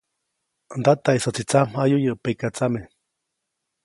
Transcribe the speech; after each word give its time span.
Ndataʼisäjtsi 0.79 1.43
tsamjayu 1.49 1.97
yäʼ 2.05 2.17
pekatsame,. 2.23 2.81